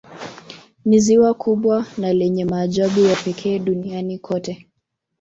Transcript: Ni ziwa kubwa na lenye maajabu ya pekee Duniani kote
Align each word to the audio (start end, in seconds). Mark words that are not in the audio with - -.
Ni 0.85 0.99
ziwa 0.99 1.33
kubwa 1.33 1.85
na 1.97 2.13
lenye 2.13 2.45
maajabu 2.45 2.99
ya 2.99 3.15
pekee 3.15 3.59
Duniani 3.59 4.19
kote 4.19 4.67